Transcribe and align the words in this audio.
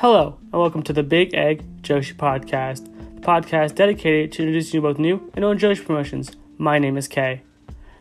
Hello, 0.00 0.38
and 0.50 0.58
welcome 0.58 0.82
to 0.84 0.94
the 0.94 1.02
Big 1.02 1.34
Egg 1.34 1.82
Joshi 1.82 2.14
Podcast, 2.14 2.86
the 3.16 3.20
podcast 3.20 3.74
dedicated 3.74 4.32
to 4.32 4.42
introducing 4.42 4.78
you 4.78 4.80
both 4.80 4.98
new 4.98 5.30
and 5.34 5.44
old 5.44 5.58
Joshi 5.58 5.84
promotions. 5.84 6.30
My 6.56 6.78
name 6.78 6.96
is 6.96 7.06
Kay. 7.06 7.42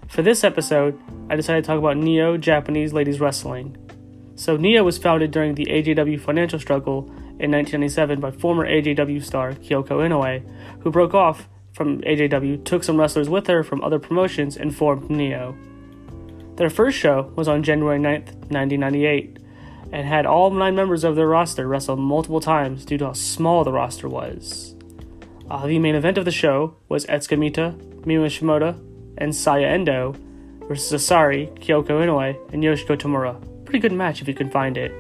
For 0.08 0.22
this 0.22 0.46
episode, 0.46 0.98
I 1.30 1.36
decided 1.36 1.66
to 1.66 1.68
talk 1.68 1.78
about 1.78 1.98
Neo 1.98 2.38
Japanese 2.38 2.94
Ladies 2.94 3.20
Wrestling. 3.20 3.76
So, 4.36 4.56
Neo 4.56 4.82
was 4.86 4.98
founded 4.98 5.32
during 5.32 5.56
the 5.56 5.66
AJW 5.66 6.22
financial 6.22 6.58
struggle 6.58 7.00
in 7.38 7.52
1997 7.52 8.22
by 8.22 8.32
former 8.32 8.66
AJW 8.66 9.22
star 9.22 9.52
Kyoko 9.56 10.00
Inoue, 10.00 10.50
who 10.80 10.92
broke 10.92 11.14
off 11.14 11.50
from 11.74 12.00
AJW, 12.04 12.64
took 12.64 12.86
some 12.86 12.96
wrestlers 12.96 13.28
with 13.28 13.48
her 13.48 13.62
from 13.62 13.84
other 13.84 14.00
promotions, 14.00 14.56
and 14.56 14.74
formed 14.74 15.10
Neo. 15.10 15.54
Their 16.56 16.70
first 16.70 16.98
show 16.98 17.34
was 17.36 17.50
on 17.50 17.62
January 17.62 18.00
9th, 18.00 18.36
1998 18.48 19.40
and 19.92 20.08
had 20.08 20.26
all 20.26 20.52
nine 20.52 20.76
members 20.76 21.04
of 21.04 21.16
their 21.16 21.28
roster 21.28 21.68
wrestle 21.68 21.96
multiple 21.96 22.40
times 22.40 22.86
due 22.86 22.98
to 22.98 23.08
how 23.08 23.14
small 23.14 23.64
the 23.64 23.72
roster 23.72 24.08
was. 24.08 24.76
Uh, 25.50 25.66
the 25.66 25.80
main 25.80 25.96
event 25.96 26.18
of 26.18 26.26
the 26.26 26.32
show 26.32 26.76
was 26.90 27.06
Etsuko 27.08 27.38
Mita, 27.38 27.76
Mima 28.06 28.28
Shimoda, 28.28 28.80
and 29.18 29.36
Saya 29.36 29.68
Endo 29.68 30.16
versus 30.68 31.02
Asari, 31.02 31.50
Kyoko 31.60 32.02
Inoue, 32.06 32.54
and 32.54 32.64
Yoshiko 32.64 32.96
Tamura. 32.96 33.36
Pretty 33.66 33.80
good 33.80 33.92
match 33.92 34.22
if 34.22 34.28
you 34.28 34.36
can 34.36 34.50
find 34.50 34.78
it. 34.78 34.92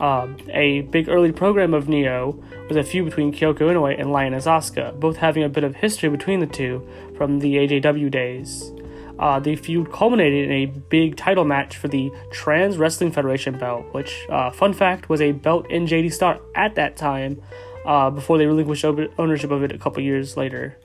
Uh, 0.00 0.28
a 0.50 0.82
big 0.82 1.08
early 1.08 1.32
program 1.32 1.74
of 1.74 1.88
Neo 1.88 2.42
was 2.68 2.76
a 2.76 2.84
feud 2.84 3.06
between 3.06 3.32
Kyoko 3.32 3.60
Inoue 3.60 3.98
and 3.98 4.12
Lioness 4.12 4.46
Asuka, 4.46 4.98
both 4.98 5.16
having 5.16 5.42
a 5.42 5.48
bit 5.48 5.64
of 5.64 5.74
history 5.74 6.08
between 6.08 6.40
the 6.40 6.46
two 6.46 6.86
from 7.16 7.40
the 7.40 7.54
AJW 7.56 8.10
days. 8.10 8.72
Uh, 9.18 9.40
the 9.40 9.56
feud 9.56 9.90
culminated 9.92 10.50
in 10.50 10.52
a 10.52 10.66
big 10.66 11.16
title 11.16 11.44
match 11.44 11.76
for 11.76 11.88
the 11.88 12.10
Trans 12.30 12.76
Wrestling 12.76 13.12
Federation 13.12 13.58
belt, 13.58 13.86
which, 13.92 14.26
uh, 14.28 14.50
fun 14.50 14.72
fact, 14.72 15.08
was 15.08 15.20
a 15.20 15.32
belt 15.32 15.70
in 15.70 15.86
JD 15.86 16.12
Star 16.12 16.40
at 16.54 16.74
that 16.74 16.96
time 16.96 17.40
uh, 17.86 18.10
before 18.10 18.36
they 18.36 18.46
relinquished 18.46 18.84
ownership 18.84 19.50
of 19.50 19.62
it 19.62 19.72
a 19.72 19.78
couple 19.78 20.02
years 20.02 20.36
later. 20.36 20.76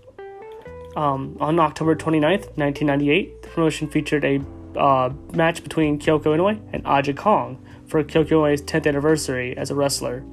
Um, 0.95 1.38
on 1.39 1.59
October 1.59 1.95
29th, 1.95 2.58
1998, 2.58 3.41
the 3.41 3.47
promotion 3.50 3.89
featured 3.89 4.23
a 4.23 4.41
uh, 4.78 5.11
match 5.34 5.63
between 5.63 6.00
Kyoko 6.00 6.38
Inoue 6.38 6.61
and 6.73 6.86
Aja 6.86 7.13
Kong 7.13 7.63
for 7.88 8.03
Kyoko 8.03 8.30
Inoue's 8.30 8.61
10th 8.61 8.88
anniversary 8.88 9.56
as 9.58 9.72
a 9.72 9.75
wrestler. 9.75 10.23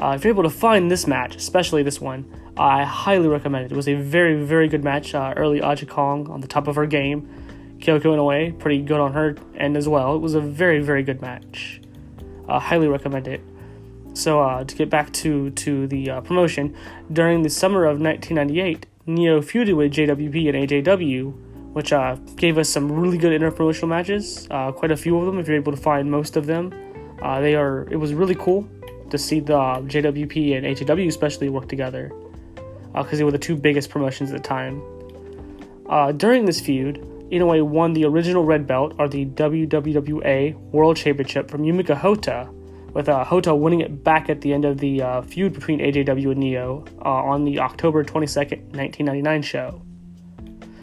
Uh, 0.00 0.12
if 0.16 0.24
you're 0.24 0.32
able 0.32 0.42
to 0.42 0.50
find 0.50 0.90
this 0.90 1.06
match, 1.06 1.36
especially 1.36 1.82
this 1.82 2.00
one, 2.00 2.24
I 2.56 2.84
highly 2.84 3.26
recommend 3.26 3.66
it. 3.66 3.72
It 3.72 3.76
was 3.76 3.88
a 3.88 3.94
very, 3.94 4.44
very 4.44 4.68
good 4.68 4.84
match. 4.84 5.14
Uh, 5.14 5.34
early 5.36 5.60
Aja 5.60 5.86
Kong 5.86 6.30
on 6.30 6.40
the 6.40 6.46
top 6.46 6.68
of 6.68 6.76
her 6.76 6.86
game. 6.86 7.28
Kyoko 7.78 8.02
Inoue, 8.02 8.58
pretty 8.58 8.80
good 8.80 9.00
on 9.00 9.12
her 9.12 9.36
end 9.56 9.76
as 9.76 9.88
well. 9.88 10.14
It 10.14 10.20
was 10.20 10.34
a 10.34 10.40
very, 10.40 10.80
very 10.80 11.02
good 11.02 11.20
match. 11.20 11.80
Uh, 12.48 12.60
highly 12.60 12.86
recommend 12.86 13.26
it. 13.26 13.40
So 14.14 14.40
uh, 14.40 14.62
to 14.62 14.76
get 14.76 14.88
back 14.88 15.12
to 15.14 15.50
to 15.50 15.88
the 15.88 16.10
uh, 16.10 16.20
promotion, 16.20 16.76
during 17.12 17.42
the 17.42 17.50
summer 17.50 17.84
of 17.84 18.00
1998, 18.00 18.86
Neo 19.06 19.40
feuded 19.40 19.76
with 19.76 19.92
JWP 19.92 20.54
and 20.54 20.86
AJW, 20.86 21.32
which 21.72 21.92
uh, 21.92 22.14
gave 22.36 22.56
us 22.56 22.68
some 22.68 22.90
really 22.90 23.18
good 23.18 23.38
interpromotional 23.38 23.88
matches. 23.88 24.46
Uh, 24.52 24.70
quite 24.70 24.92
a 24.92 24.96
few 24.96 25.18
of 25.18 25.26
them, 25.26 25.40
if 25.40 25.48
you're 25.48 25.56
able 25.56 25.72
to 25.72 25.82
find 25.82 26.08
most 26.08 26.36
of 26.36 26.46
them. 26.46 26.72
Uh, 27.20 27.40
they 27.40 27.56
are. 27.56 27.88
It 27.90 27.96
was 27.96 28.14
really 28.14 28.36
cool 28.36 28.68
to 29.10 29.18
see 29.18 29.40
the 29.40 29.54
JWP 29.54 30.56
and 30.56 30.64
AJW 30.64 31.08
especially 31.08 31.48
work 31.48 31.68
together 31.68 32.12
because 32.94 33.14
uh, 33.14 33.16
they 33.16 33.24
were 33.24 33.32
the 33.32 33.38
two 33.38 33.56
biggest 33.56 33.90
promotions 33.90 34.30
at 34.30 34.42
the 34.42 34.48
time. 34.48 34.82
Uh, 35.88 36.12
during 36.12 36.44
this 36.44 36.60
feud, 36.60 37.04
Inoue 37.30 37.66
won 37.66 37.92
the 37.92 38.04
original 38.04 38.44
red 38.44 38.66
belt, 38.66 38.94
or 38.98 39.08
the 39.08 39.26
WWWA 39.26 40.54
World 40.70 40.96
Championship, 40.96 41.50
from 41.50 41.62
Yumiko 41.62 41.96
Hotta, 41.96 42.48
with 42.92 43.08
uh, 43.08 43.24
Hotta 43.24 43.54
winning 43.54 43.80
it 43.80 44.04
back 44.04 44.30
at 44.30 44.40
the 44.40 44.52
end 44.52 44.64
of 44.64 44.78
the 44.78 45.02
uh, 45.02 45.22
feud 45.22 45.52
between 45.52 45.80
AJW 45.80 46.30
and 46.30 46.38
Neo 46.38 46.84
uh, 47.04 47.08
on 47.08 47.44
the 47.44 47.58
October 47.58 48.04
22nd, 48.04 48.62
1999 48.76 49.42
show. 49.42 49.82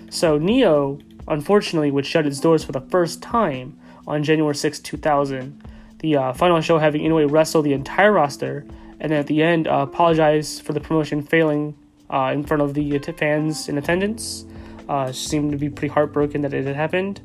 So 0.09 0.37
Neo, 0.37 0.99
unfortunately, 1.29 1.89
would 1.89 2.05
shut 2.05 2.27
its 2.27 2.41
doors 2.41 2.65
for 2.65 2.73
the 2.73 2.81
first 2.81 3.21
time 3.21 3.79
on 4.05 4.23
January 4.23 4.55
6, 4.55 4.79
2000. 4.79 5.63
The 5.99 6.17
uh, 6.17 6.33
final 6.33 6.59
show 6.59 6.79
having 6.79 7.01
Inoue 7.03 7.31
wrestle 7.31 7.61
the 7.61 7.73
entire 7.73 8.11
roster, 8.11 8.65
and 8.99 9.11
then 9.11 9.19
at 9.19 9.27
the 9.27 9.41
end 9.41 9.67
uh, 9.67 9.85
apologize 9.89 10.59
for 10.59 10.73
the 10.73 10.81
promotion 10.81 11.21
failing 11.21 11.77
uh, 12.11 12.31
in 12.33 12.43
front 12.43 12.61
of 12.61 12.73
the 12.73 12.99
fans 13.17 13.69
in 13.69 13.77
attendance. 13.77 14.45
Uh, 14.89 15.11
seemed 15.11 15.51
to 15.51 15.57
be 15.57 15.69
pretty 15.69 15.93
heartbroken 15.93 16.41
that 16.41 16.53
it 16.53 16.65
had 16.65 16.75
happened. 16.75 17.21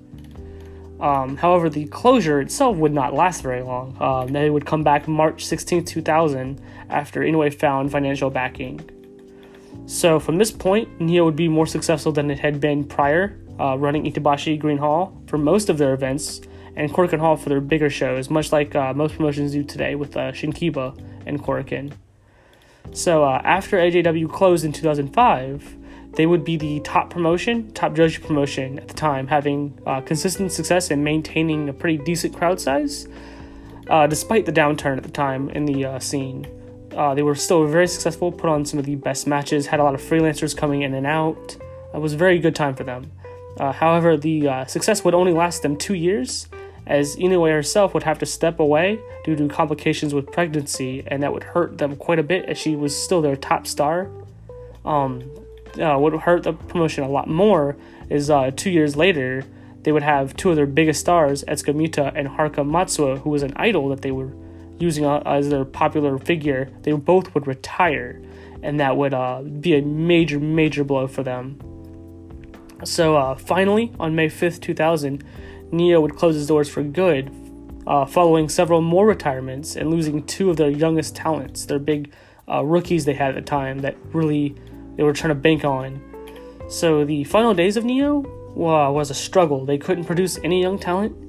Um, 1.00 1.36
however, 1.36 1.68
the 1.68 1.86
closure 1.86 2.40
itself 2.40 2.76
would 2.76 2.92
not 2.92 3.12
last 3.12 3.42
very 3.42 3.62
long. 3.62 3.96
Um, 4.00 4.28
they 4.28 4.48
would 4.50 4.64
come 4.64 4.82
back 4.82 5.08
March 5.08 5.44
16, 5.44 5.84
2000, 5.84 6.60
after 6.88 7.20
Inoue 7.20 7.52
found 7.52 7.90
financial 7.90 8.30
backing. 8.30 8.80
So, 9.86 10.18
from 10.18 10.38
this 10.38 10.50
point, 10.50 11.00
Neo 11.00 11.24
would 11.24 11.36
be 11.36 11.48
more 11.48 11.66
successful 11.66 12.12
than 12.12 12.30
it 12.30 12.38
had 12.38 12.60
been 12.60 12.84
prior, 12.84 13.38
uh, 13.60 13.76
running 13.78 14.04
Itabashi 14.04 14.58
Green 14.58 14.78
Hall 14.78 15.20
for 15.26 15.38
most 15.38 15.68
of 15.68 15.76
their 15.76 15.92
events 15.92 16.40
and 16.76 16.92
Korakuen 16.92 17.18
Hall 17.18 17.36
for 17.36 17.48
their 17.48 17.60
bigger 17.60 17.90
shows, 17.90 18.30
much 18.30 18.52
like 18.52 18.74
uh, 18.74 18.92
most 18.94 19.16
promotions 19.16 19.52
do 19.52 19.64
today 19.64 19.94
with 19.94 20.16
uh, 20.16 20.32
Shinkiba 20.32 20.98
and 21.26 21.42
Korakuen. 21.42 21.92
So 22.92 23.24
uh, 23.24 23.40
after 23.44 23.76
AJW 23.78 24.30
closed 24.30 24.64
in 24.64 24.72
2005, 24.72 25.76
they 26.16 26.26
would 26.26 26.44
be 26.44 26.56
the 26.56 26.80
top 26.80 27.10
promotion, 27.10 27.70
top 27.72 27.94
Joshi 27.94 28.22
promotion 28.22 28.78
at 28.78 28.88
the 28.88 28.94
time, 28.94 29.26
having 29.26 29.78
uh, 29.86 30.00
consistent 30.00 30.50
success 30.50 30.90
and 30.90 31.04
maintaining 31.04 31.68
a 31.68 31.72
pretty 31.72 31.98
decent 31.98 32.34
crowd 32.34 32.58
size, 32.58 33.06
uh, 33.88 34.06
despite 34.06 34.46
the 34.46 34.52
downturn 34.52 34.96
at 34.96 35.02
the 35.02 35.10
time 35.10 35.50
in 35.50 35.66
the 35.66 35.84
uh, 35.84 35.98
scene. 35.98 36.46
Uh, 36.96 37.14
they 37.14 37.22
were 37.22 37.34
still 37.34 37.66
very 37.66 37.86
successful, 37.86 38.32
put 38.32 38.48
on 38.48 38.64
some 38.64 38.78
of 38.78 38.86
the 38.86 38.94
best 38.94 39.26
matches, 39.26 39.66
had 39.66 39.78
a 39.78 39.84
lot 39.84 39.94
of 39.94 40.00
freelancers 40.00 40.56
coming 40.56 40.82
in 40.82 40.94
and 40.94 41.06
out. 41.06 41.56
It 41.92 42.00
was 42.00 42.14
a 42.14 42.16
very 42.16 42.38
good 42.38 42.56
time 42.56 42.74
for 42.74 42.84
them. 42.84 43.12
Uh, 43.58 43.72
however, 43.72 44.16
the 44.16 44.64
success 44.66 45.04
would 45.04 45.14
only 45.14 45.32
last 45.32 45.62
them 45.62 45.76
two 45.76 45.94
years, 45.94 46.48
as 46.86 47.16
Inoue 47.16 47.50
herself 47.50 47.94
would 47.94 48.04
have 48.04 48.18
to 48.20 48.26
step 48.26 48.60
away 48.60 49.00
due 49.24 49.34
to 49.36 49.48
complications 49.48 50.14
with 50.14 50.30
pregnancy, 50.30 51.02
and 51.06 51.22
that 51.22 51.32
would 51.32 51.42
hurt 51.42 51.78
them 51.78 51.96
quite 51.96 52.18
a 52.18 52.22
bit 52.22 52.44
as 52.44 52.56
she 52.56 52.76
was 52.76 52.96
still 52.96 53.20
their 53.20 53.36
top 53.36 53.66
star. 53.66 54.08
Um, 54.84 55.22
uh, 55.80 55.98
what 55.98 56.12
would 56.12 56.22
hurt 56.22 56.44
the 56.44 56.52
promotion 56.52 57.04
a 57.04 57.08
lot 57.08 57.28
more 57.28 57.76
is 58.08 58.30
uh, 58.30 58.50
two 58.54 58.70
years 58.70 58.96
later, 58.96 59.44
they 59.82 59.92
would 59.92 60.02
have 60.02 60.36
two 60.36 60.50
of 60.50 60.56
their 60.56 60.66
biggest 60.66 61.00
stars, 61.00 61.44
Etsuko 61.44 61.74
Mita 61.74 62.12
and 62.14 62.28
Haruka 62.28 62.64
Matsuo, 62.64 63.18
who 63.18 63.30
was 63.30 63.42
an 63.42 63.52
idol 63.56 63.88
that 63.90 64.02
they 64.02 64.10
were 64.10 64.32
using 64.78 65.04
uh, 65.04 65.22
as 65.26 65.48
their 65.48 65.64
popular 65.64 66.18
figure. 66.18 66.70
They 66.82 66.92
both 66.92 67.34
would 67.34 67.46
retire, 67.46 68.20
and 68.62 68.80
that 68.80 68.96
would 68.96 69.14
uh, 69.14 69.42
be 69.42 69.76
a 69.76 69.82
major, 69.82 70.38
major 70.38 70.84
blow 70.84 71.06
for 71.06 71.22
them. 71.22 71.58
So 72.84 73.16
uh, 73.16 73.36
finally, 73.36 73.92
on 73.98 74.14
May 74.14 74.28
5th, 74.28 74.60
2000, 74.60 75.24
Neo 75.70 76.00
would 76.00 76.16
close 76.16 76.34
his 76.34 76.46
doors 76.46 76.68
for 76.68 76.82
good, 76.82 77.30
uh, 77.86 78.04
following 78.04 78.48
several 78.48 78.80
more 78.80 79.06
retirements 79.06 79.76
and 79.76 79.90
losing 79.90 80.24
two 80.24 80.50
of 80.50 80.56
their 80.56 80.70
youngest 80.70 81.14
talents, 81.14 81.66
their 81.66 81.78
big 81.78 82.12
uh, 82.48 82.64
rookies 82.64 83.04
they 83.04 83.14
had 83.14 83.30
at 83.30 83.34
the 83.34 83.42
time 83.42 83.80
that 83.80 83.96
really 84.12 84.54
they 84.96 85.02
were 85.02 85.12
trying 85.12 85.30
to 85.30 85.34
bank 85.34 85.64
on. 85.64 86.00
So 86.68 87.04
the 87.04 87.24
final 87.24 87.54
days 87.54 87.76
of 87.76 87.84
Neo 87.84 88.24
uh, 88.56 88.90
was 88.90 89.10
a 89.10 89.14
struggle. 89.14 89.64
They 89.64 89.78
couldn't 89.78 90.04
produce 90.04 90.38
any 90.42 90.62
young 90.62 90.78
talent. 90.78 91.26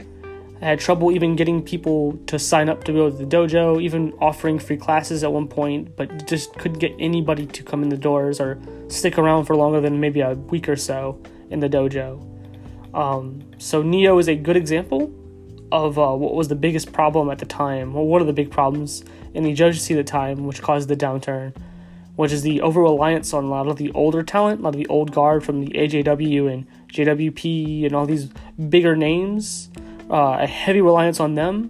I 0.62 0.66
had 0.66 0.80
trouble 0.80 1.12
even 1.12 1.36
getting 1.36 1.62
people 1.62 2.18
to 2.28 2.40
sign 2.40 2.68
up 2.68 2.84
to 2.86 2.92
go 2.92 3.12
to 3.12 3.16
the 3.16 3.26
dojo, 3.26 3.80
even 3.80 4.14
offering 4.20 4.58
free 4.58 4.78
classes 4.78 5.24
at 5.24 5.32
one 5.32 5.48
point, 5.48 5.96
but 5.96 6.28
just 6.28 6.54
couldn't 6.54 6.80
get 6.80 6.96
anybody 6.98 7.46
to 7.46 7.62
come 7.62 7.84
in 7.84 7.90
the 7.90 7.98
doors 7.98 8.40
or 8.40 8.60
stick 8.88 9.20
around 9.20 9.46
for 9.46 9.56
longer 9.56 9.80
than 9.80 10.00
maybe 10.00 10.22
a 10.22 10.34
week 10.34 10.68
or 10.68 10.76
so 10.76 11.22
in 11.52 11.60
the 11.60 11.70
dojo. 11.70 12.27
Um, 12.98 13.44
so 13.60 13.84
Neo 13.84 14.18
is 14.18 14.28
a 14.28 14.36
good 14.36 14.58
example 14.58 15.14
of 15.72 16.00
uh, 16.00 16.16
what 16.16 16.34
was 16.34 16.48
the 16.48 16.56
biggest 16.56 16.92
problem 16.92 17.30
at 17.30 17.38
the 17.38 17.46
time, 17.46 17.96
or 17.96 18.08
one 18.08 18.22
of 18.22 18.28
the 18.28 18.34
big 18.34 18.50
problems 18.50 19.06
in 19.36 19.44
the 19.44 19.54
Joshi 19.54 19.92
at 19.92 19.98
the 19.98 20.04
time, 20.04 20.48
which 20.48 20.64
caused 20.64 20.90
the 20.90 20.96
downturn, 20.96 21.56
which 22.16 22.32
is 22.32 22.42
the 22.42 22.60
over 22.62 22.82
reliance 22.82 23.36
on 23.36 23.44
a 23.44 23.48
lot 23.48 23.68
of 23.68 23.78
the 23.78 23.92
older 23.92 24.24
talent, 24.24 24.62
a 24.62 24.64
lot 24.64 24.70
of 24.70 24.80
the 24.80 24.88
old 24.88 25.12
guard 25.12 25.46
from 25.46 25.64
the 25.64 25.68
AJW 25.74 26.52
and 26.52 26.66
JWP 26.88 27.86
and 27.86 27.94
all 27.94 28.08
these 28.08 28.30
bigger 28.70 28.96
names, 28.96 29.70
uh, 30.10 30.38
a 30.40 30.48
heavy 30.48 30.82
reliance 30.82 31.20
on 31.20 31.36
them, 31.36 31.70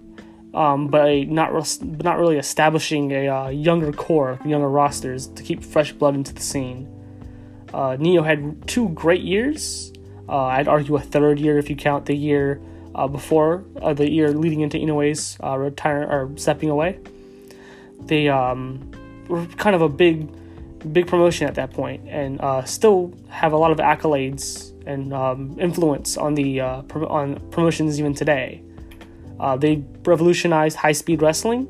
um, 0.54 0.88
but 0.88 1.28
not 1.28 1.52
re- 1.52 1.88
not 2.02 2.18
really 2.18 2.38
establishing 2.38 3.12
a 3.12 3.28
uh, 3.28 3.48
younger 3.48 3.92
core, 3.92 4.40
younger 4.46 4.70
rosters 4.70 5.26
to 5.26 5.42
keep 5.42 5.62
fresh 5.62 5.92
blood 5.92 6.14
into 6.14 6.32
the 6.32 6.40
scene. 6.40 6.88
Uh, 7.74 7.98
Neo 8.00 8.22
had 8.22 8.66
two 8.66 8.88
great 8.90 9.20
years 9.20 9.92
uh, 10.28 10.44
I'd 10.44 10.68
argue 10.68 10.96
a 10.96 11.00
third 11.00 11.38
year 11.38 11.58
if 11.58 11.70
you 11.70 11.76
count 11.76 12.06
the 12.06 12.14
year 12.14 12.60
uh, 12.94 13.08
before 13.08 13.64
uh, 13.80 13.94
the 13.94 14.10
year 14.10 14.30
leading 14.32 14.60
into 14.60 14.76
Inoue's 14.78 15.38
uh, 15.42 15.56
or 15.56 16.30
stepping 16.36 16.70
away. 16.70 16.98
They 18.06 18.28
um, 18.28 18.90
were 19.28 19.46
kind 19.56 19.74
of 19.74 19.82
a 19.82 19.88
big, 19.88 20.28
big 20.92 21.06
promotion 21.06 21.48
at 21.48 21.54
that 21.56 21.72
point, 21.72 22.08
and 22.08 22.40
uh, 22.40 22.64
still 22.64 23.12
have 23.28 23.52
a 23.52 23.56
lot 23.56 23.70
of 23.70 23.78
accolades 23.78 24.72
and 24.86 25.12
um, 25.12 25.56
influence 25.60 26.16
on 26.16 26.34
the 26.34 26.60
uh, 26.60 26.82
pro- 26.82 27.06
on 27.08 27.38
promotions 27.50 27.98
even 27.98 28.14
today. 28.14 28.62
they 29.58 29.82
revolutionized 30.04 30.76
high 30.76 30.94
speed 30.94 31.22
wrestling, 31.22 31.66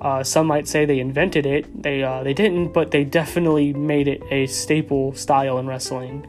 Uh, 0.00 0.22
some 0.22 0.46
might 0.46 0.68
say 0.68 0.86
they 0.86 1.00
invented 1.00 1.44
it. 1.44 1.66
They 1.82 2.02
uh, 2.04 2.22
they 2.22 2.32
didn't, 2.32 2.72
but 2.72 2.90
they 2.90 3.04
definitely 3.04 3.72
made 3.72 4.06
it 4.06 4.22
a 4.30 4.46
staple 4.46 5.12
style 5.14 5.58
in 5.58 5.66
wrestling. 5.66 6.24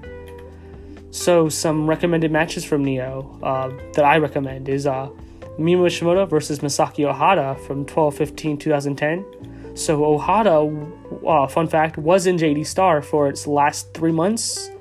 So 1.20 1.50
some 1.50 1.86
recommended 1.86 2.32
matches 2.32 2.64
from 2.64 2.86
Neo 2.86 3.38
uh, 3.44 3.68
that 3.92 4.06
I 4.06 4.20
recommend 4.20 4.70
is 4.70 4.88
uh, 4.88 5.10
Mima 5.58 5.88
Shimoda 5.88 6.30
versus 6.30 6.60
Misaki 6.60 7.04
Ohata 7.04 7.60
from 7.68 7.86
12-15-2010. 7.86 9.78
So 9.78 10.00
Ohata, 10.00 11.28
uh, 11.28 11.46
fun 11.48 11.68
fact, 11.68 11.98
was 11.98 12.26
in 12.26 12.38
JD 12.38 12.66
Star 12.66 13.02
for 13.02 13.28
its 13.28 13.46
last 13.46 13.94
three 13.94 14.14
months. 14.14 14.72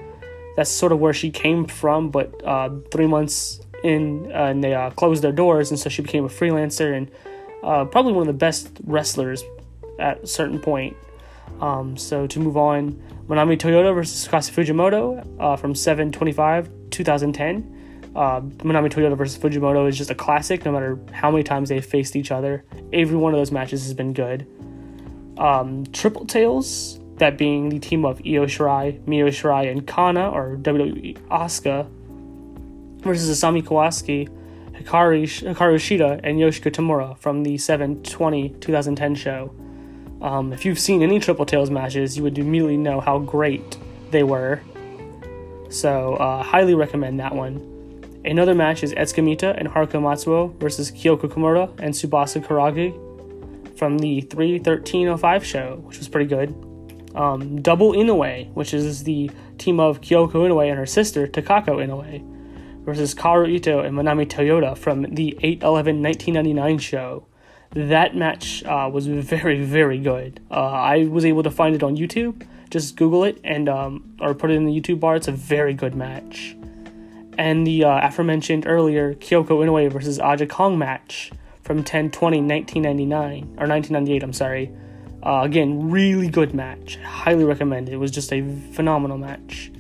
That's 0.55 0.71
sort 0.71 0.93
of 0.93 1.01
where 1.01 1.13
she 1.13 1.29
came 1.29 1.67
from, 1.67 2.09
but 2.09 2.41
uh, 2.45 2.71
three 2.93 3.09
months 3.09 3.59
in, 3.83 4.31
uh, 4.31 4.45
and 4.45 4.63
they 4.63 4.75
uh, 4.75 4.91
closed 4.91 5.25
their 5.25 5.33
doors, 5.33 5.73
and 5.73 5.81
so 5.81 5.89
she 5.89 6.03
became 6.03 6.25
a 6.25 6.29
freelancer 6.29 6.97
and 6.97 7.11
uh, 7.65 7.85
probably 7.85 8.13
one 8.13 8.23
of 8.23 8.29
the 8.29 8.33
best 8.33 8.71
wrestlers 8.85 9.43
at 9.99 10.23
a 10.23 10.27
certain 10.29 10.61
point. 10.61 10.97
Um, 11.61 11.97
so 11.97 12.27
to 12.27 12.41
move 12.41 12.57
on, 12.57 12.93
Manami 13.29 13.59
Toyota 13.59 13.95
versus 13.95 14.27
Tsukasa 14.27 14.51
Fujimoto 14.51 15.27
uh, 15.41 15.57
from 15.57 15.75
725 15.75 16.71
2010. 16.91 18.11
Uh, 18.17 18.41
Manami 18.41 18.91
Toyota 18.91 19.17
versus 19.17 19.39
Fujimoto 19.41 19.89
is 19.89 19.97
just 19.97 20.11
a 20.11 20.15
classic 20.15 20.65
no 20.65 20.73
matter 20.73 20.99
how 21.13 21.31
many 21.31 21.45
times 21.45 21.69
they've 21.69 21.85
faced 21.85 22.17
each 22.17 22.31
other. 22.31 22.65
Every 22.93 23.17
one 23.17 23.35
of 23.35 23.39
those 23.39 23.53
matches 23.53 23.85
has 23.85 23.95
been 23.95 24.13
good. 24.13 24.47
Um, 25.39 25.85
Triple 25.93 26.27
Tails, 26.27 26.99
that 27.19 27.39
being 27.39 27.69
the 27.69 27.79
team 27.79 28.05
of 28.05 28.19
Io 28.21 28.47
Shirai, 28.47 29.07
Mio 29.07 29.29
Shirai, 29.29 29.71
and 29.71 29.87
Kana, 29.87 30.31
or 30.31 30.57
WWE 30.57 31.19
Asuka, 31.29 31.89
versus 33.01 33.39
Asami 33.39 33.63
Kawasaki, 33.63 34.29
Hikaru, 34.73 35.23
Hikaru 35.25 35.77
Shida, 35.77 36.21
and 36.23 36.39
Yoshiko 36.39 36.71
Tamura 36.73 37.17
from 37.19 37.43
the 37.43 37.59
720 37.59 38.51
2010 38.61 39.15
show. 39.15 39.55
Um, 40.21 40.53
if 40.53 40.65
you've 40.65 40.79
seen 40.79 41.03
any 41.03 41.21
Triple 41.21 41.47
Tails 41.47 41.71
matches, 41.71 42.17
you 42.17 42.23
would 42.23 42.39
immediately 42.39 42.77
know 42.77 43.01
how 43.01 43.19
great 43.19 43.77
they 44.11 44.23
were. 44.23 44.61
So, 45.71 46.15
uh, 46.15 46.43
highly 46.43 46.75
recommend 46.75 47.21
that 47.21 47.35
one. 47.35 47.79
Another 48.25 48.55
match 48.55 48.83
is 48.83 48.93
Etsuko 48.95 49.23
Mita 49.23 49.55
and 49.57 49.69
Haruka 49.69 49.93
Matsuo 49.93 50.55
versus 50.59 50.91
Kyoko 50.91 51.29
Kimura 51.29 51.69
and 51.79 51.95
Tsubasa 51.95 52.45
Kurage 52.45 52.93
from 53.79 53.99
the 53.99 54.23
31305 54.23 55.45
show, 55.45 55.81
which 55.85 55.99
was 55.99 56.09
pretty 56.09 56.29
good. 56.29 56.51
Um, 57.15 57.63
Double 57.63 57.93
Inoue, 57.93 58.53
which 58.55 58.75
is 58.75 59.05
the 59.05 59.31
team 59.57 59.79
of 59.79 60.01
Kyoko 60.01 60.33
Inoue 60.33 60.69
and 60.69 60.79
her 60.79 60.87
sister 60.87 61.27
Takako 61.29 61.77
Inoue, 61.77 62.85
versus 62.85 63.15
Kaoru 63.15 63.49
Ito 63.51 63.81
and 63.81 63.97
Manami 63.97 64.27
Toyota 64.27 64.77
from 64.77 65.03
the 65.03 65.39
811 65.43 66.03
1999 66.03 66.79
show. 66.79 67.28
That 67.71 68.17
match 68.17 68.65
uh, 68.65 68.91
was 68.93 69.07
very, 69.07 69.63
very 69.63 69.99
good. 69.99 70.41
Uh, 70.51 70.55
I 70.55 71.05
was 71.05 71.25
able 71.25 71.43
to 71.43 71.51
find 71.51 71.75
it 71.75 71.83
on 71.83 71.97
YouTube. 71.97 72.47
Just 72.71 72.97
Google 72.97 73.25
it 73.25 73.41
and 73.45 73.69
um, 73.69 74.17
or 74.21 74.35
put 74.35 74.51
it 74.51 74.55
in 74.55 74.67
the 74.67 74.73
YouTube 74.73 75.01
bar. 75.01 75.17
It's 75.17 75.29
a 75.29 75.33
very 75.33 75.75
good 75.75 75.95
match 75.95 76.55
and 77.39 77.65
the 77.65 77.85
uh, 77.85 78.07
aforementioned 78.07 78.67
earlier 78.67 79.15
Kyoko 79.15 79.65
Inoue 79.65 79.91
versus 79.91 80.19
Aja 80.19 80.45
Kong 80.45 80.77
match 80.77 81.31
from 81.63 81.85
10 81.85 82.11
20 82.11 82.41
1999 82.41 83.45
or 83.59 83.67
1998 83.67 84.23
I'm 84.23 84.33
sorry 84.33 84.71
uh, 85.25 85.43
again 85.45 85.91
really 85.91 86.29
good 86.29 86.53
match 86.53 86.97
highly 86.97 87.45
recommend 87.45 87.89
it. 87.89 87.95
it 87.95 87.97
was 87.97 88.11
just 88.11 88.33
a 88.33 88.43
phenomenal 88.73 89.17
match 89.17 89.71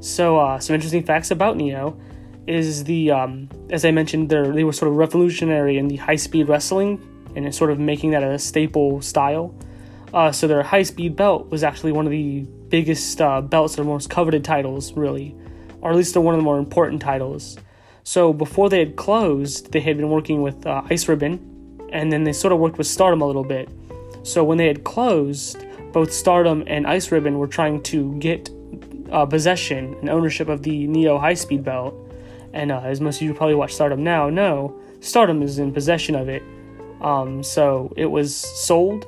so 0.00 0.38
uh, 0.38 0.58
some 0.60 0.74
interesting 0.74 1.02
facts 1.02 1.30
about 1.30 1.56
Neo 1.56 1.98
is 2.46 2.84
the 2.84 3.10
um, 3.10 3.48
as 3.70 3.84
I 3.84 3.90
mentioned 3.90 4.28
they 4.28 4.64
were 4.64 4.72
sort 4.72 4.90
of 4.90 4.96
revolutionary 4.96 5.78
in 5.78 5.88
the 5.88 5.96
high 5.96 6.16
speed 6.16 6.48
wrestling 6.48 7.00
and 7.36 7.54
sort 7.54 7.70
of 7.70 7.78
making 7.78 8.10
that 8.10 8.22
a 8.22 8.38
staple 8.38 9.00
style 9.00 9.54
uh, 10.14 10.30
so 10.30 10.46
their 10.46 10.62
high 10.62 10.82
speed 10.82 11.16
belt 11.16 11.48
was 11.50 11.64
actually 11.64 11.92
one 11.92 12.06
of 12.06 12.10
the 12.10 12.40
biggest 12.68 13.20
uh, 13.20 13.40
belts 13.40 13.76
their 13.76 13.84
most 13.84 14.10
coveted 14.10 14.44
titles 14.44 14.92
really 14.92 15.34
or 15.82 15.90
at 15.90 15.96
least 15.96 16.16
one 16.16 16.34
of 16.34 16.38
the 16.38 16.44
more 16.44 16.58
important 16.58 17.02
titles. 17.02 17.58
So 18.04 18.32
before 18.32 18.70
they 18.70 18.78
had 18.78 18.96
closed, 18.96 19.72
they 19.72 19.80
had 19.80 19.98
been 19.98 20.08
working 20.08 20.40
with 20.40 20.66
uh, 20.66 20.82
Ice 20.88 21.06
Ribbon, 21.08 21.88
and 21.92 22.10
then 22.10 22.24
they 22.24 22.32
sort 22.32 22.52
of 22.52 22.60
worked 22.60 22.78
with 22.78 22.86
Stardom 22.86 23.20
a 23.20 23.26
little 23.26 23.44
bit. 23.44 23.68
So 24.22 24.42
when 24.42 24.58
they 24.58 24.66
had 24.66 24.84
closed, 24.84 25.66
both 25.92 26.12
Stardom 26.12 26.64
and 26.66 26.86
Ice 26.86 27.12
Ribbon 27.12 27.38
were 27.38 27.48
trying 27.48 27.82
to 27.84 28.16
get 28.18 28.48
uh, 29.10 29.26
possession 29.26 29.94
and 30.00 30.08
ownership 30.08 30.48
of 30.48 30.62
the 30.62 30.86
Neo 30.86 31.18
High 31.18 31.34
Speed 31.34 31.64
Belt. 31.64 31.94
And 32.52 32.70
uh, 32.70 32.80
as 32.80 33.00
most 33.00 33.16
of 33.16 33.22
you 33.22 33.34
probably 33.34 33.56
watch 33.56 33.74
Stardom 33.74 34.02
now 34.02 34.30
know, 34.30 34.80
Stardom 35.00 35.42
is 35.42 35.58
in 35.58 35.72
possession 35.72 36.14
of 36.14 36.28
it. 36.28 36.42
Um, 37.02 37.42
so 37.42 37.92
it 37.96 38.06
was 38.06 38.34
sold 38.34 39.06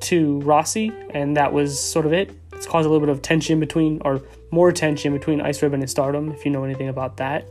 to 0.00 0.40
Rossy, 0.40 0.92
and 1.10 1.36
that 1.36 1.52
was 1.52 1.78
sort 1.78 2.06
of 2.06 2.12
it. 2.12 2.30
It's 2.52 2.66
caused 2.66 2.86
a 2.86 2.90
little 2.90 3.06
bit 3.06 3.12
of 3.12 3.22
tension 3.22 3.60
between, 3.60 4.00
or 4.04 4.22
more 4.50 4.72
tension 4.72 5.12
between 5.12 5.40
Ice 5.40 5.62
Ribbon 5.62 5.80
and 5.80 5.90
Stardom, 5.90 6.32
if 6.32 6.44
you 6.44 6.50
know 6.50 6.64
anything 6.64 6.88
about 6.88 7.18
that. 7.18 7.46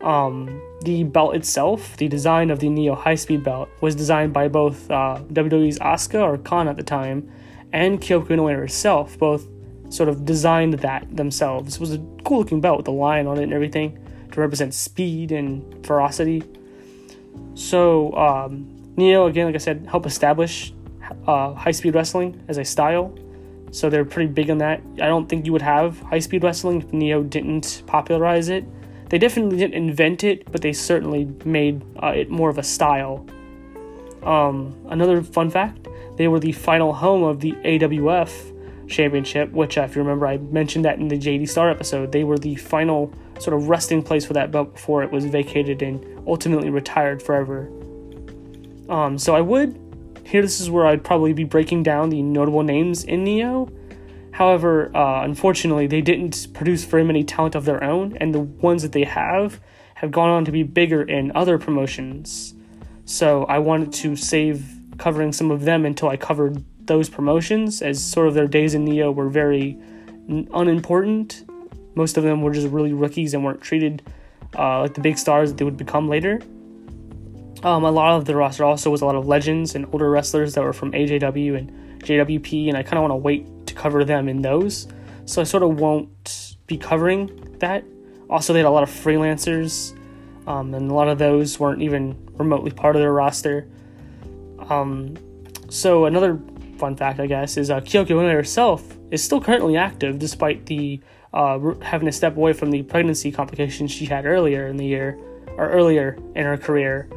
Um, 0.00 0.60
the 0.82 1.04
belt 1.04 1.34
itself, 1.34 1.96
the 1.96 2.08
design 2.08 2.50
of 2.50 2.60
the 2.60 2.68
Neo 2.68 2.94
High 2.94 3.16
Speed 3.16 3.44
belt, 3.44 3.68
was 3.80 3.94
designed 3.94 4.32
by 4.32 4.48
both 4.48 4.90
uh, 4.90 5.20
WWE's 5.32 5.78
Asuka 5.78 6.20
or 6.22 6.38
Kana 6.38 6.70
at 6.70 6.76
the 6.76 6.82
time 6.82 7.30
and 7.72 8.00
Kyoko 8.00 8.28
Inoue 8.28 8.56
herself. 8.56 9.18
Both 9.18 9.46
sort 9.90 10.08
of 10.08 10.24
designed 10.24 10.74
that 10.74 11.16
themselves. 11.16 11.76
It 11.76 11.80
was 11.80 11.94
a 11.94 11.98
cool 12.24 12.38
looking 12.38 12.60
belt 12.60 12.78
with 12.78 12.88
a 12.88 12.92
lion 12.92 13.26
on 13.26 13.38
it 13.38 13.44
and 13.44 13.52
everything 13.52 13.98
to 14.32 14.40
represent 14.40 14.74
speed 14.74 15.32
and 15.32 15.84
ferocity. 15.84 16.42
So 17.54 18.12
um, 18.14 18.77
Neo, 18.98 19.26
again, 19.26 19.46
like 19.46 19.54
I 19.54 19.58
said, 19.58 19.86
helped 19.90 20.06
establish 20.06 20.74
uh, 21.26 21.54
high 21.54 21.70
speed 21.70 21.94
wrestling 21.94 22.44
as 22.48 22.58
a 22.58 22.64
style 22.64 23.16
so 23.70 23.90
they're 23.90 24.04
pretty 24.04 24.30
big 24.30 24.50
on 24.50 24.58
that. 24.58 24.80
I 24.94 25.06
don't 25.06 25.28
think 25.28 25.46
you 25.46 25.52
would 25.52 25.62
have 25.62 26.00
high 26.00 26.18
speed 26.18 26.42
wrestling 26.42 26.82
if 26.82 26.92
Neo 26.92 27.22
didn't 27.22 27.82
popularize 27.86 28.48
it. 28.48 28.64
They 29.10 29.18
definitely 29.18 29.56
didn't 29.56 29.74
invent 29.74 30.24
it, 30.24 30.50
but 30.50 30.60
they 30.60 30.72
certainly 30.72 31.30
made 31.44 31.82
uh, 32.02 32.08
it 32.08 32.30
more 32.30 32.50
of 32.50 32.58
a 32.58 32.62
style. 32.62 33.26
Um, 34.22 34.76
another 34.88 35.22
fun 35.22 35.50
fact 35.50 35.86
they 36.16 36.28
were 36.28 36.40
the 36.40 36.52
final 36.52 36.92
home 36.92 37.22
of 37.22 37.40
the 37.40 37.52
AWF 37.52 38.88
championship, 38.88 39.52
which, 39.52 39.78
uh, 39.78 39.82
if 39.82 39.94
you 39.94 40.02
remember, 40.02 40.26
I 40.26 40.38
mentioned 40.38 40.84
that 40.84 40.98
in 40.98 41.06
the 41.06 41.16
JD 41.16 41.48
Star 41.48 41.70
episode. 41.70 42.10
They 42.10 42.24
were 42.24 42.38
the 42.38 42.56
final 42.56 43.12
sort 43.38 43.56
of 43.56 43.68
resting 43.68 44.02
place 44.02 44.24
for 44.24 44.32
that 44.32 44.50
belt 44.50 44.72
before 44.72 45.04
it 45.04 45.12
was 45.12 45.26
vacated 45.26 45.80
and 45.82 46.04
ultimately 46.26 46.70
retired 46.70 47.22
forever. 47.22 47.70
Um, 48.88 49.18
so 49.18 49.34
I 49.34 49.40
would 49.40 49.78
here, 50.28 50.42
this 50.42 50.60
is 50.60 50.68
where 50.68 50.86
I'd 50.86 51.02
probably 51.02 51.32
be 51.32 51.44
breaking 51.44 51.84
down 51.84 52.10
the 52.10 52.20
notable 52.20 52.62
names 52.62 53.02
in 53.02 53.24
Neo. 53.24 53.70
However, 54.30 54.94
uh, 54.94 55.24
unfortunately, 55.24 55.86
they 55.86 56.02
didn't 56.02 56.48
produce 56.52 56.84
very 56.84 57.02
many 57.02 57.24
talent 57.24 57.54
of 57.54 57.64
their 57.64 57.82
own, 57.82 58.14
and 58.18 58.34
the 58.34 58.40
ones 58.40 58.82
that 58.82 58.92
they 58.92 59.04
have 59.04 59.58
have 59.94 60.10
gone 60.10 60.28
on 60.28 60.44
to 60.44 60.52
be 60.52 60.64
bigger 60.64 61.02
in 61.02 61.32
other 61.34 61.56
promotions. 61.56 62.52
So 63.06 63.44
I 63.44 63.58
wanted 63.58 63.90
to 63.94 64.16
save 64.16 64.66
covering 64.98 65.32
some 65.32 65.50
of 65.50 65.62
them 65.62 65.86
until 65.86 66.10
I 66.10 66.18
covered 66.18 66.62
those 66.86 67.08
promotions, 67.08 67.80
as 67.80 67.98
sort 67.98 68.28
of 68.28 68.34
their 68.34 68.46
days 68.46 68.74
in 68.74 68.84
Neo 68.84 69.10
were 69.10 69.30
very 69.30 69.78
unimportant. 70.28 71.48
Most 71.94 72.18
of 72.18 72.22
them 72.22 72.42
were 72.42 72.52
just 72.52 72.68
really 72.68 72.92
rookies 72.92 73.32
and 73.32 73.42
weren't 73.42 73.62
treated 73.62 74.02
uh, 74.58 74.80
like 74.80 74.92
the 74.92 75.00
big 75.00 75.16
stars 75.16 75.50
that 75.50 75.56
they 75.56 75.64
would 75.64 75.78
become 75.78 76.06
later. 76.06 76.42
Um, 77.62 77.84
a 77.84 77.90
lot 77.90 78.16
of 78.16 78.24
the 78.24 78.36
roster 78.36 78.64
also 78.64 78.90
was 78.90 79.00
a 79.00 79.06
lot 79.06 79.16
of 79.16 79.26
legends 79.26 79.74
and 79.74 79.86
older 79.92 80.10
wrestlers 80.10 80.54
that 80.54 80.62
were 80.62 80.72
from 80.72 80.92
AJW 80.92 81.58
and 81.58 82.00
JWP, 82.02 82.68
and 82.68 82.76
I 82.76 82.82
kind 82.82 82.94
of 82.94 83.02
want 83.02 83.12
to 83.12 83.16
wait 83.16 83.66
to 83.66 83.74
cover 83.74 84.04
them 84.04 84.28
in 84.28 84.42
those. 84.42 84.86
So 85.24 85.40
I 85.40 85.44
sort 85.44 85.62
of 85.62 85.80
won't 85.80 86.56
be 86.66 86.76
covering 86.76 87.56
that. 87.58 87.84
Also, 88.30 88.52
they 88.52 88.60
had 88.60 88.66
a 88.66 88.70
lot 88.70 88.84
of 88.84 88.90
freelancers, 88.90 89.98
um, 90.46 90.72
and 90.74 90.90
a 90.90 90.94
lot 90.94 91.08
of 91.08 91.18
those 91.18 91.58
weren't 91.58 91.82
even 91.82 92.16
remotely 92.34 92.70
part 92.70 92.94
of 92.94 93.00
their 93.00 93.12
roster. 93.12 93.66
Um, 94.68 95.16
so 95.68 96.04
another 96.04 96.40
fun 96.78 96.96
fact, 96.96 97.18
I 97.18 97.26
guess, 97.26 97.56
is 97.56 97.70
uh, 97.70 97.80
Kyoko 97.80 98.10
Inoue 98.10 98.32
herself 98.32 98.96
is 99.10 99.22
still 99.22 99.40
currently 99.40 99.76
active 99.76 100.18
despite 100.18 100.66
the 100.66 101.00
uh, 101.34 101.58
having 101.82 102.06
to 102.06 102.12
step 102.12 102.36
away 102.36 102.52
from 102.52 102.70
the 102.70 102.82
pregnancy 102.84 103.30
complications 103.32 103.90
she 103.90 104.06
had 104.06 104.24
earlier 104.24 104.66
in 104.66 104.76
the 104.76 104.86
year 104.86 105.18
or 105.56 105.68
earlier 105.70 106.16
in 106.34 106.44
her 106.44 106.56
career. 106.56 107.08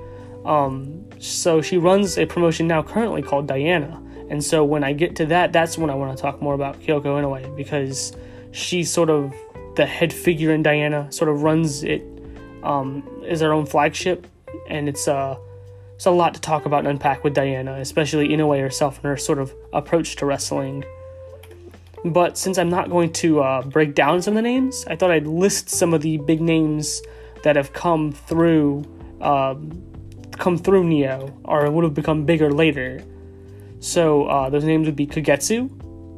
Um, 0.46 1.06
so 1.20 1.62
she 1.62 1.78
runs 1.78 2.18
a 2.18 2.26
promotion 2.26 2.68
now 2.68 2.82
currently 2.82 3.22
called 3.22 3.48
Diana. 3.48 4.02
And 4.30 4.44
so 4.44 4.64
when 4.64 4.84
I 4.84 4.94
get 4.94 5.16
to 5.18 5.26
that, 5.28 5.52
that's 5.52 5.78
when 5.78 5.90
I 5.90 5.96
want 5.96 6.16
to 6.16 6.22
talk 6.22 6.42
more 6.42 6.54
about 6.54 6.80
Kyoko 6.80 7.04
Inoue 7.04 7.56
because 7.56 8.16
she's 8.52 8.92
sort 8.92 9.10
of 9.10 9.34
the 9.76 9.86
head 9.86 10.14
figure 10.14 10.52
in 10.52 10.64
Diana, 10.64 11.12
sort 11.12 11.30
of 11.30 11.44
runs 11.44 11.84
it 11.84 12.02
um, 12.64 13.08
as 13.28 13.42
her 13.42 13.54
own 13.54 13.66
flagship, 13.66 14.28
and 14.68 14.88
it's 14.88 15.08
uh, 15.08 15.38
it's 15.96 16.06
a 16.06 16.12
lot 16.12 16.34
to 16.34 16.42
talk 16.42 16.66
about 16.66 16.80
and 16.80 16.88
unpack 16.88 17.24
with 17.24 17.34
Diana, 17.34 17.74
especially 17.76 18.30
Inoue 18.30 18.60
herself 18.60 18.98
and 18.98 19.06
her 19.06 19.18
sort 19.18 19.40
of 19.40 19.54
approach 19.74 20.16
to 20.18 20.26
wrestling. 20.26 20.84
But 22.04 22.38
since 22.38 22.58
I'm 22.58 22.70
not 22.70 22.90
going 22.90 23.14
to 23.14 23.42
uh, 23.42 23.62
break 23.62 23.94
down 23.94 24.22
some 24.22 24.36
of 24.36 24.44
the 24.44 24.50
names, 24.50 24.86
I 24.88 24.96
thought 24.96 25.12
I'd 25.12 25.28
list 25.28 25.70
some 25.70 25.94
of 25.94 26.02
the 26.02 26.18
big 26.18 26.42
names 26.42 27.02
that 27.44 27.56
have 27.56 27.74
come 27.74 28.12
through 28.12 28.84
um, 29.22 29.84
come 30.38 30.58
through 30.58 30.84
Neo 30.84 31.38
or 31.44 31.70
would 31.70 31.84
have 31.84 31.94
become 31.94 32.26
bigger 32.26 32.52
later. 32.52 33.04
So 33.80 34.26
uh, 34.26 34.50
those 34.50 34.64
names 34.64 34.86
would 34.86 34.96
be 34.96 35.08
Kagetsu. 35.08 35.70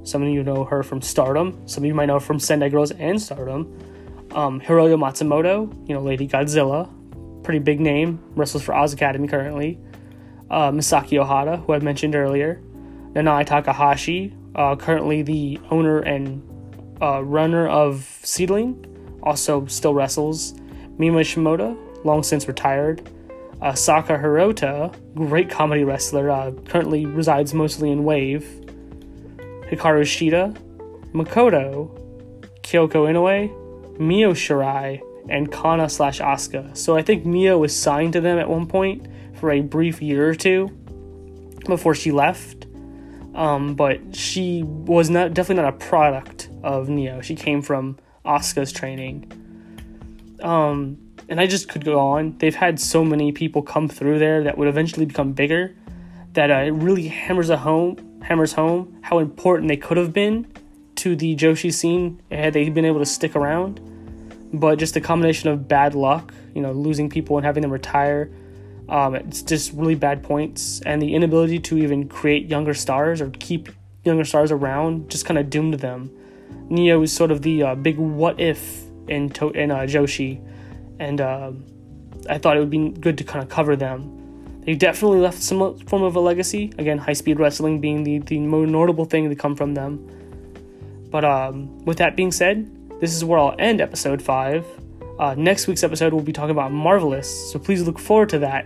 Some 0.07 0.21
of 0.23 0.29
you 0.29 0.43
know 0.43 0.65
her 0.65 0.83
from 0.83 1.01
Stardom. 1.01 1.65
Some 1.65 1.83
of 1.83 1.87
you 1.87 1.93
might 1.93 2.07
know 2.07 2.15
her 2.15 2.19
from 2.19 2.39
Sendai 2.39 2.69
Girls 2.69 2.91
and 2.91 3.21
Stardom. 3.21 3.73
Um, 4.31 4.59
Hiroyo 4.59 4.97
Matsumoto, 4.97 5.71
you 5.87 5.93
know, 5.93 6.01
Lady 6.01 6.27
Godzilla, 6.27 6.89
pretty 7.43 7.59
big 7.59 7.79
name, 7.79 8.19
wrestles 8.35 8.63
for 8.63 8.73
Oz 8.73 8.93
Academy 8.93 9.27
currently. 9.27 9.79
Uh, 10.49 10.71
Misaki 10.71 11.23
Ohata, 11.23 11.63
who 11.65 11.73
I 11.73 11.79
mentioned 11.79 12.15
earlier. 12.15 12.61
Nanae 13.13 13.45
Takahashi, 13.45 14.33
uh, 14.55 14.75
currently 14.75 15.21
the 15.21 15.59
owner 15.69 15.99
and 15.99 16.41
uh, 17.01 17.23
runner 17.23 17.67
of 17.67 18.19
Seedling, 18.23 18.85
also 19.21 19.65
still 19.67 19.93
wrestles. 19.93 20.53
Mima 20.97 21.19
Shimoda, 21.19 21.77
long 22.03 22.23
since 22.23 22.47
retired. 22.47 23.09
Uh, 23.63 23.73
Sakura 23.73 24.19
Hirota, 24.19 24.93
great 25.15 25.49
comedy 25.49 25.85
wrestler, 25.85 26.29
uh, 26.29 26.51
currently 26.67 27.05
resides 27.05 27.53
mostly 27.53 27.91
in 27.91 28.03
Wave. 28.03 28.43
Hikaru 29.71 30.03
Shida, 30.03 30.53
Makoto, 31.13 31.89
Kyoko 32.61 33.07
Inoue, 33.07 33.97
Mio 33.97 34.33
Shirai, 34.33 35.01
and 35.29 35.49
Kana 35.49 35.87
slash 35.87 36.19
Asuka. 36.19 36.75
So 36.75 36.97
I 36.97 37.03
think 37.03 37.25
Mio 37.25 37.57
was 37.57 37.73
signed 37.73 38.11
to 38.13 38.19
them 38.21 38.37
at 38.37 38.49
one 38.49 38.67
point 38.67 39.07
for 39.35 39.49
a 39.49 39.61
brief 39.61 40.01
year 40.01 40.27
or 40.27 40.35
two 40.35 40.67
before 41.65 41.95
she 41.95 42.11
left. 42.11 42.65
Um, 43.33 43.75
but 43.75 44.13
she 44.13 44.63
was 44.63 45.09
not 45.09 45.33
definitely 45.33 45.63
not 45.63 45.73
a 45.73 45.77
product 45.77 46.49
of 46.63 46.89
Neo. 46.89 47.21
She 47.21 47.35
came 47.35 47.61
from 47.61 47.97
Asuka's 48.25 48.73
training. 48.73 49.31
Um, 50.41 50.97
and 51.29 51.39
I 51.39 51.47
just 51.47 51.69
could 51.69 51.85
go 51.85 51.99
on. 51.99 52.37
They've 52.37 52.55
had 52.55 52.79
so 52.79 53.03
many 53.03 53.31
people 53.31 53.61
come 53.61 53.87
through 53.87 54.19
there 54.19 54.43
that 54.43 54.57
would 54.57 54.67
eventually 54.67 55.05
become 55.05 55.33
bigger 55.33 55.75
that 56.33 56.51
uh, 56.51 56.55
it 56.55 56.71
really 56.71 57.07
hammers 57.07 57.49
a 57.49 57.57
home, 57.57 58.21
hammers 58.23 58.53
home 58.53 58.97
how 59.01 59.19
important 59.19 59.67
they 59.67 59.77
could 59.77 59.97
have 59.97 60.13
been 60.13 60.47
to 60.95 61.15
the 61.15 61.35
Joshi 61.35 61.71
scene 61.71 62.21
had 62.31 62.53
they 62.53 62.69
been 62.69 62.85
able 62.85 62.99
to 62.99 63.05
stick 63.05 63.35
around. 63.35 63.79
But 64.53 64.77
just 64.77 64.95
a 64.95 65.01
combination 65.01 65.49
of 65.49 65.67
bad 65.67 65.95
luck, 65.95 66.33
you 66.53 66.61
know, 66.61 66.71
losing 66.71 67.09
people 67.09 67.37
and 67.37 67.45
having 67.45 67.61
them 67.61 67.71
retire, 67.71 68.31
um, 68.89 69.15
it's 69.15 69.41
just 69.41 69.73
really 69.73 69.95
bad 69.95 70.23
points, 70.23 70.81
and 70.81 71.01
the 71.01 71.15
inability 71.15 71.59
to 71.59 71.77
even 71.77 72.07
create 72.07 72.47
younger 72.47 72.73
stars 72.73 73.21
or 73.21 73.29
keep 73.31 73.69
younger 74.03 74.25
stars 74.25 74.51
around 74.51 75.09
just 75.09 75.25
kind 75.25 75.37
of 75.37 75.49
doomed 75.49 75.75
them. 75.75 76.11
Neo 76.69 77.01
is 77.01 77.11
sort 77.11 77.31
of 77.31 77.41
the 77.41 77.63
uh, 77.63 77.75
big 77.75 77.97
what 77.97 78.39
if 78.39 78.83
in 79.07 79.29
to- 79.29 79.51
in 79.51 79.71
uh, 79.71 79.79
Joshi, 79.79 80.41
and 80.99 81.21
uh, 81.21 81.51
I 82.29 82.37
thought 82.37 82.57
it 82.57 82.59
would 82.59 82.69
be 82.69 82.89
good 82.89 83.17
to 83.17 83.23
kind 83.23 83.43
of 83.43 83.49
cover 83.49 83.75
them. 83.75 84.19
They 84.65 84.75
definitely 84.75 85.19
left 85.19 85.41
some 85.41 85.77
form 85.79 86.03
of 86.03 86.15
a 86.15 86.19
legacy. 86.19 86.71
Again, 86.77 86.97
high 86.97 87.13
speed 87.13 87.39
wrestling 87.39 87.81
being 87.81 88.03
the, 88.03 88.19
the 88.19 88.39
more 88.39 88.65
notable 88.65 89.05
thing 89.05 89.29
to 89.29 89.35
come 89.35 89.55
from 89.55 89.73
them. 89.73 90.09
But 91.11 91.25
um, 91.25 91.83
with 91.85 91.97
that 91.97 92.15
being 92.15 92.31
said, 92.31 92.69
this 93.01 93.13
is 93.13 93.25
where 93.25 93.37
I'll 93.39 93.55
end 93.59 93.81
episode 93.81 94.21
5. 94.21 94.65
Uh, 95.19 95.35
next 95.37 95.67
week's 95.67 95.83
episode, 95.83 96.13
we'll 96.13 96.23
be 96.23 96.33
talking 96.33 96.51
about 96.51 96.71
Marvelous, 96.71 97.51
so 97.51 97.59
please 97.59 97.83
look 97.83 97.99
forward 97.99 98.29
to 98.29 98.39
that. 98.39 98.65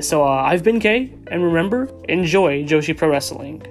So 0.00 0.24
uh, 0.24 0.42
I've 0.42 0.64
been 0.64 0.80
Kay, 0.80 1.12
and 1.28 1.44
remember, 1.44 1.88
enjoy 2.08 2.64
Joshi 2.64 2.96
Pro 2.96 3.08
Wrestling. 3.08 3.62